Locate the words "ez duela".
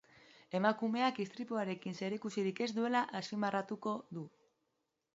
2.67-3.05